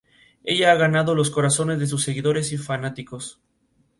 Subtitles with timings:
[0.43, 3.39] Ella ha ganado los corazones de sus seguidores y fanáticos.